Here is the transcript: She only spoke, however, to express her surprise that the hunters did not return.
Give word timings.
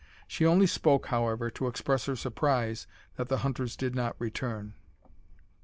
She 0.27 0.47
only 0.47 0.65
spoke, 0.65 1.05
however, 1.05 1.51
to 1.51 1.67
express 1.67 2.07
her 2.07 2.15
surprise 2.15 2.87
that 3.17 3.27
the 3.29 3.37
hunters 3.45 3.75
did 3.75 3.93
not 3.93 4.15
return. 4.17 4.73